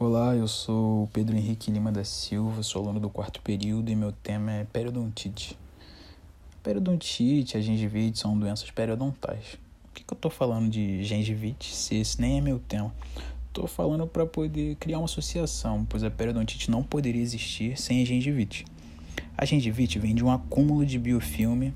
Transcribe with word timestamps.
Olá, 0.00 0.32
eu 0.36 0.46
sou 0.46 1.08
Pedro 1.12 1.36
Henrique 1.36 1.72
Lima 1.72 1.90
da 1.90 2.04
Silva, 2.04 2.62
sou 2.62 2.84
aluno 2.84 3.00
do 3.00 3.10
quarto 3.10 3.42
período 3.42 3.90
e 3.90 3.96
meu 3.96 4.12
tema 4.12 4.52
é 4.52 4.64
periodontite. 4.64 5.58
Periodontite 6.62 7.56
e 7.56 7.58
a 7.58 7.60
gengivite 7.60 8.20
são 8.20 8.38
doenças 8.38 8.70
periodontais. 8.70 9.58
Por 9.82 9.92
que, 9.92 10.04
que 10.04 10.12
eu 10.12 10.14
estou 10.14 10.30
falando 10.30 10.70
de 10.70 11.02
gengivite 11.02 11.74
se 11.74 11.96
esse 11.96 12.20
nem 12.20 12.38
é 12.38 12.40
meu 12.40 12.60
tema? 12.60 12.94
Estou 13.48 13.66
falando 13.66 14.06
para 14.06 14.24
poder 14.24 14.76
criar 14.76 14.98
uma 14.98 15.06
associação, 15.06 15.84
pois 15.84 16.04
a 16.04 16.10
periodontite 16.12 16.70
não 16.70 16.84
poderia 16.84 17.20
existir 17.20 17.76
sem 17.76 18.00
a 18.00 18.04
gengivite. 18.04 18.66
A 19.36 19.44
gengivite 19.44 19.98
vem 19.98 20.14
de 20.14 20.24
um 20.24 20.30
acúmulo 20.30 20.86
de 20.86 20.96
biofilme 20.96 21.74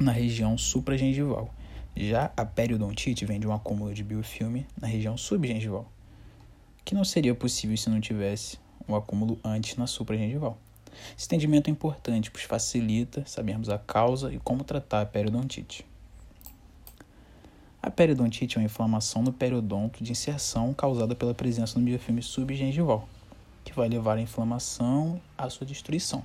na 0.00 0.10
região 0.10 0.58
supragengival. 0.58 1.48
Já 1.94 2.32
a 2.36 2.44
periodontite 2.44 3.24
vem 3.24 3.38
de 3.38 3.46
um 3.46 3.52
acúmulo 3.52 3.94
de 3.94 4.02
biofilme 4.02 4.66
na 4.76 4.88
região 4.88 5.16
subgengival 5.16 5.93
não 6.94 7.04
seria 7.04 7.34
possível 7.34 7.76
se 7.76 7.90
não 7.90 8.00
tivesse 8.00 8.56
o 8.86 8.94
acúmulo 8.94 9.36
antes 9.42 9.76
na 9.76 9.86
supragengival. 9.86 10.56
Esse 11.18 11.26
entendimento 11.26 11.66
é 11.66 11.72
importante, 11.72 12.30
pois 12.30 12.44
facilita 12.44 13.24
sabermos 13.26 13.68
a 13.68 13.76
causa 13.76 14.32
e 14.32 14.38
como 14.38 14.62
tratar 14.62 15.00
a 15.00 15.06
periodontite. 15.06 15.84
A 17.82 17.90
periodontite 17.90 18.56
é 18.56 18.60
uma 18.60 18.66
inflamação 18.66 19.22
no 19.22 19.32
periodonto 19.32 20.04
de 20.04 20.12
inserção 20.12 20.72
causada 20.72 21.16
pela 21.16 21.34
presença 21.34 21.78
no 21.80 21.84
biofilme 21.84 22.22
subgengival, 22.22 23.08
que 23.64 23.74
vai 23.74 23.88
levar 23.88 24.16
à 24.16 24.20
inflamação 24.20 25.20
à 25.36 25.50
sua 25.50 25.66
destruição. 25.66 26.24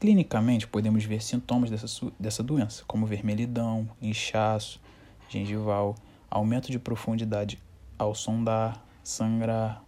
Clinicamente, 0.00 0.66
podemos 0.66 1.04
ver 1.04 1.22
sintomas 1.22 1.70
dessa, 1.70 1.86
dessa 2.18 2.42
doença, 2.42 2.82
como 2.86 3.06
vermelhidão, 3.06 3.86
inchaço 4.00 4.80
gengival, 5.28 5.94
aumento 6.30 6.72
de 6.72 6.78
profundidade 6.78 7.58
ao 7.98 8.14
sondar, 8.14 8.82
sangrar, 9.04 9.84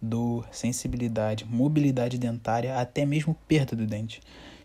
dor, 0.00 0.46
sensibilidade, 0.52 1.44
mobilidade 1.44 2.18
dentária, 2.18 2.78
até 2.78 3.04
mesmo 3.04 3.34
perda 3.48 3.74
do 3.74 3.86
dente. 3.86 4.20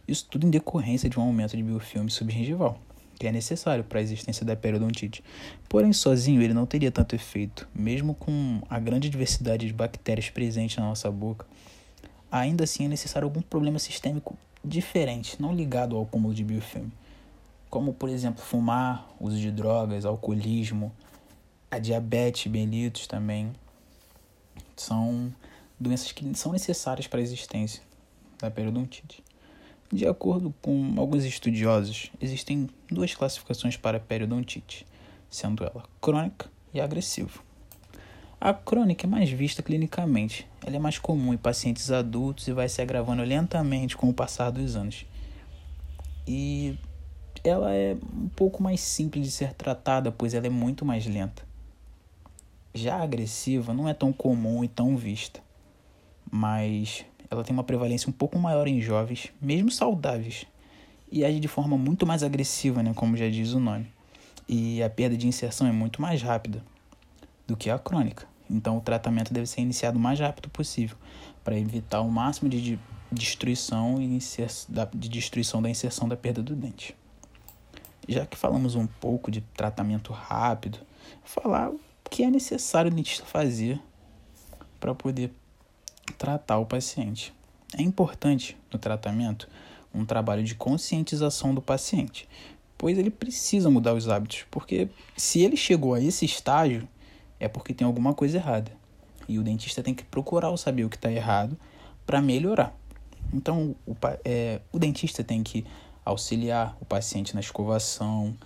Isso 0.07 0.27
tudo 0.29 0.45
em 0.45 0.51
decorrência 0.51 1.09
de 1.09 1.17
um 1.17 1.23
aumento 1.23 1.55
de 1.55 1.63
biofilme 1.63 2.11
subgengival, 2.11 2.77
que 3.17 3.25
é 3.25 3.31
necessário 3.31 3.83
para 3.85 3.99
a 3.99 4.01
existência 4.01 4.45
da 4.45 4.55
periodontite. 4.55 5.23
Porém, 5.69 5.93
sozinho 5.93 6.41
ele 6.41 6.53
não 6.53 6.65
teria 6.65 6.91
tanto 6.91 7.15
efeito, 7.15 7.67
mesmo 7.73 8.13
com 8.13 8.61
a 8.69 8.77
grande 8.77 9.09
diversidade 9.09 9.65
de 9.65 9.73
bactérias 9.73 10.29
presentes 10.29 10.77
na 10.77 10.83
nossa 10.83 11.09
boca. 11.09 11.45
Ainda 12.29 12.65
assim 12.65 12.85
é 12.85 12.87
necessário 12.87 13.25
algum 13.25 13.41
problema 13.41 13.79
sistêmico 13.79 14.37
diferente, 14.63 15.41
não 15.41 15.53
ligado 15.53 15.95
ao 15.95 16.03
acúmulo 16.03 16.33
de 16.33 16.43
biofilme, 16.43 16.91
como 17.69 17.93
por 17.93 18.09
exemplo 18.09 18.43
fumar, 18.43 19.07
uso 19.19 19.37
de 19.37 19.51
drogas, 19.51 20.05
alcoolismo, 20.05 20.91
a 21.69 21.79
diabetes, 21.79 22.51
mellitus 22.51 23.07
também, 23.07 23.51
são 24.75 25.33
doenças 25.79 26.11
que 26.11 26.37
são 26.37 26.51
necessárias 26.51 27.07
para 27.07 27.19
a 27.19 27.23
existência 27.23 27.81
da 28.39 28.49
periodontite. 28.49 29.23
De 29.91 30.07
acordo 30.07 30.53
com 30.61 30.95
alguns 30.97 31.23
estudiosos, 31.23 32.11
existem 32.19 32.69
duas 32.89 33.13
classificações 33.13 33.77
para 33.77 33.97
a 33.97 33.99
periodontite, 33.99 34.87
sendo 35.29 35.63
ela 35.63 35.83
crônica 36.01 36.49
e 36.73 36.81
agressiva. 36.81 37.39
A 38.41 38.53
crônica 38.53 39.05
é 39.05 39.09
mais 39.09 39.29
vista 39.29 39.63
clinicamente. 39.63 40.45
Ela 40.65 40.75
é 40.75 40.79
mais 40.79 40.97
comum 40.97 41.33
em 41.33 41.37
pacientes 41.37 41.91
adultos 41.91 42.47
e 42.47 42.51
vai 42.51 42.67
se 42.67 42.81
agravando 42.81 43.23
lentamente 43.23 43.95
com 43.95 44.09
o 44.09 44.13
passar 44.13 44.49
dos 44.49 44.75
anos. 44.75 45.05
E 46.27 46.77
ela 47.43 47.73
é 47.73 47.95
um 48.13 48.27
pouco 48.27 48.61
mais 48.61 48.81
simples 48.81 49.25
de 49.25 49.31
ser 49.31 49.53
tratada, 49.53 50.11
pois 50.11 50.33
ela 50.33 50.47
é 50.47 50.49
muito 50.49 50.83
mais 50.83 51.05
lenta. 51.05 51.43
Já 52.73 53.01
agressiva 53.01 53.73
não 53.73 53.87
é 53.87 53.93
tão 53.93 54.11
comum 54.11 54.63
e 54.63 54.67
tão 54.67 54.97
vista, 54.97 55.39
mas 56.31 57.05
ela 57.29 57.43
tem 57.43 57.53
uma 57.53 57.63
prevalência 57.63 58.09
um 58.09 58.13
pouco 58.13 58.39
maior 58.39 58.67
em 58.67 58.81
jovens, 58.81 59.31
mesmo 59.39 59.69
saudáveis, 59.69 60.45
e 61.11 61.23
age 61.23 61.39
de 61.39 61.47
forma 61.47 61.77
muito 61.77 62.05
mais 62.07 62.23
agressiva, 62.23 62.81
né, 62.81 62.91
como 62.95 63.15
já 63.15 63.29
diz 63.29 63.53
o 63.53 63.59
nome. 63.59 63.87
E 64.49 64.81
a 64.81 64.89
perda 64.89 65.15
de 65.15 65.27
inserção 65.27 65.67
é 65.67 65.71
muito 65.71 66.01
mais 66.01 66.21
rápida 66.21 66.63
do 67.45 67.55
que 67.55 67.69
a 67.69 67.77
crônica. 67.77 68.27
Então 68.49 68.77
o 68.77 68.81
tratamento 68.81 69.33
deve 69.33 69.45
ser 69.45 69.61
iniciado 69.61 69.97
o 69.97 70.01
mais 70.01 70.19
rápido 70.19 70.49
possível 70.49 70.97
para 71.43 71.57
evitar 71.57 72.01
o 72.01 72.09
máximo 72.09 72.49
de 72.49 72.79
destruição 73.11 74.01
e 74.01 74.19
de 74.95 75.09
destruição 75.09 75.61
da 75.61 75.69
inserção 75.69 76.07
da 76.07 76.17
perda 76.17 76.41
do 76.41 76.55
dente. 76.55 76.95
Já 78.07 78.25
que 78.25 78.35
falamos 78.35 78.75
um 78.75 78.87
pouco 78.87 79.31
de 79.31 79.41
tratamento 79.41 80.11
rápido, 80.11 80.79
falar 81.23 81.71
que 82.13 82.21
é 82.21 82.29
necessário 82.29 82.91
o 82.91 82.93
dentista 82.93 83.25
fazer 83.25 83.81
para 84.79 84.93
poder 84.93 85.31
tratar 86.15 86.59
o 86.59 86.65
paciente. 86.65 87.33
É 87.75 87.81
importante 87.81 88.55
no 88.71 88.77
tratamento 88.77 89.49
um 89.91 90.05
trabalho 90.05 90.43
de 90.43 90.53
conscientização 90.53 91.55
do 91.55 91.61
paciente, 91.61 92.29
pois 92.77 92.99
ele 92.99 93.09
precisa 93.09 93.67
mudar 93.67 93.95
os 93.95 94.07
hábitos, 94.07 94.45
porque 94.51 94.89
se 95.17 95.39
ele 95.41 95.57
chegou 95.57 95.95
a 95.95 95.99
esse 95.99 96.23
estágio 96.23 96.87
é 97.39 97.47
porque 97.47 97.73
tem 97.73 97.87
alguma 97.87 98.13
coisa 98.13 98.37
errada. 98.37 98.71
E 99.27 99.39
o 99.39 99.43
dentista 99.43 99.81
tem 99.81 99.95
que 99.95 100.03
procurar 100.03 100.55
saber 100.55 100.85
o 100.85 100.91
que 100.91 100.97
está 100.97 101.11
errado 101.11 101.57
para 102.05 102.21
melhorar. 102.21 102.77
Então, 103.33 103.75
o, 103.87 103.95
é, 104.23 104.61
o 104.71 104.77
dentista 104.77 105.23
tem 105.23 105.41
que 105.41 105.65
auxiliar 106.05 106.77
o 106.79 106.85
paciente 106.85 107.33
na 107.33 107.39
escovação, 107.39 108.37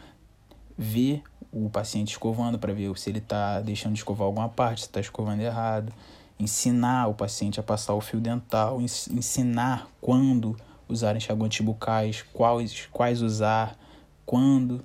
ver 0.77 1.21
o 1.51 1.69
paciente 1.69 2.11
escovando 2.11 2.59
para 2.59 2.73
ver 2.73 2.95
se 2.97 3.09
ele 3.09 3.19
está 3.19 3.61
deixando 3.61 3.93
de 3.93 3.99
escovar 3.99 4.25
alguma 4.25 4.49
parte, 4.49 4.81
se 4.81 4.87
está 4.87 4.99
escovando 4.99 5.41
errado, 5.41 5.91
ensinar 6.39 7.07
o 7.07 7.13
paciente 7.13 7.59
a 7.59 7.63
passar 7.63 7.93
o 7.93 8.01
fio 8.01 8.19
dental, 8.19 8.79
ensinar 8.81 9.87
quando 9.99 10.55
usar 10.87 11.15
enxaguantes 11.15 11.65
bucais, 11.65 12.23
quais, 12.33 12.87
quais 12.91 13.21
usar, 13.21 13.77
quando. 14.25 14.83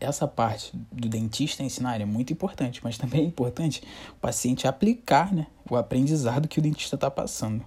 Essa 0.00 0.26
parte 0.26 0.72
do 0.90 1.08
dentista 1.08 1.62
ensinar 1.62 2.00
é 2.00 2.06
muito 2.06 2.32
importante, 2.32 2.80
mas 2.82 2.96
também 2.96 3.20
é 3.20 3.24
importante 3.24 3.82
o 4.12 4.14
paciente 4.14 4.66
aplicar 4.66 5.32
né, 5.34 5.46
o 5.68 5.76
aprendizado 5.76 6.48
que 6.48 6.58
o 6.58 6.62
dentista 6.62 6.96
está 6.96 7.10
passando. 7.10 7.62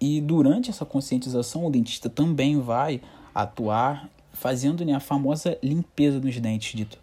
E 0.00 0.20
durante 0.20 0.70
essa 0.70 0.84
conscientização, 0.84 1.66
o 1.66 1.70
dentista 1.70 2.08
também 2.08 2.60
vai 2.60 3.00
atuar 3.34 4.08
fazendo 4.38 4.84
né, 4.84 4.94
a 4.94 5.00
famosa 5.00 5.58
limpeza 5.62 6.20
dos 6.20 6.38
dentes, 6.38 6.76
dito 6.76 6.98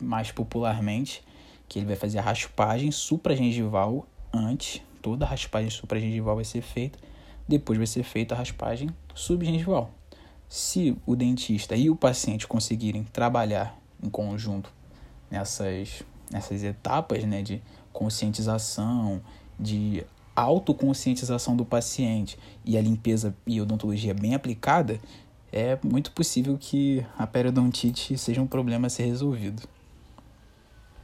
mais 0.00 0.30
popularmente, 0.30 1.22
que 1.68 1.78
ele 1.78 1.86
vai 1.86 1.96
fazer 1.96 2.18
a 2.18 2.22
raspagem 2.22 2.92
supragengival 2.92 4.06
antes, 4.32 4.80
toda 5.02 5.26
a 5.26 5.28
raspagem 5.28 5.70
supragengival 5.70 6.36
vai 6.36 6.44
ser 6.44 6.62
feita, 6.62 6.98
depois 7.48 7.76
vai 7.76 7.86
ser 7.86 8.04
feita 8.04 8.34
a 8.34 8.38
raspagem 8.38 8.90
subgengival. 9.12 9.90
Se 10.48 10.96
o 11.04 11.16
dentista 11.16 11.74
e 11.74 11.90
o 11.90 11.96
paciente 11.96 12.46
conseguirem 12.46 13.02
trabalhar 13.02 13.76
em 14.00 14.08
conjunto 14.08 14.72
nessas, 15.28 16.04
nessas 16.30 16.62
etapas 16.62 17.24
né, 17.24 17.42
de 17.42 17.60
conscientização, 17.92 19.20
de 19.58 20.04
autoconscientização 20.36 21.56
do 21.56 21.64
paciente 21.64 22.38
e 22.64 22.78
a 22.78 22.80
limpeza 22.80 23.34
e 23.44 23.60
odontologia 23.60 24.14
bem 24.14 24.34
aplicada, 24.34 25.00
é 25.52 25.78
muito 25.82 26.12
possível 26.12 26.56
que 26.58 27.04
a 27.16 27.26
periodontite 27.26 28.16
seja 28.18 28.40
um 28.40 28.46
problema 28.46 28.86
a 28.86 28.90
ser 28.90 29.04
resolvido. 29.04 29.62